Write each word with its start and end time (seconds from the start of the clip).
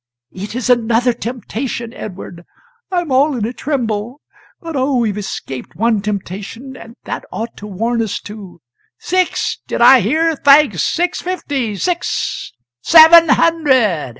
"]"It 0.45 0.55
is 0.55 0.67
another 0.67 1.13
temptation, 1.13 1.93
Edward 1.93 2.43
I'm 2.91 3.11
all 3.11 3.37
in 3.37 3.45
a 3.45 3.53
tremble 3.53 4.19
but, 4.59 4.75
oh, 4.75 4.97
we've 4.97 5.15
escaped 5.15 5.75
one 5.75 6.01
temptation, 6.01 6.75
and 6.75 6.95
that 7.03 7.23
ought 7.31 7.55
to 7.57 7.67
warn 7.67 8.01
us, 8.01 8.19
to 8.21 8.61
["Six 8.97 9.59
did 9.67 9.79
I 9.79 9.99
hear? 9.99 10.35
thanks! 10.35 10.81
six 10.83 11.21
fifty, 11.21 11.75
six 11.75 12.51
f 12.83 12.87
SEVEN 12.93 13.29
hundred!" 13.29 13.73